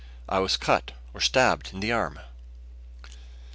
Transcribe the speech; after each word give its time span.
I 0.27 0.39
was 0.39 0.57
cut, 0.57 0.93
or 1.13 1.21
stabbed, 1.21 1.73
in 1.73 1.79
the 1.79 1.91
arm." 1.91 2.17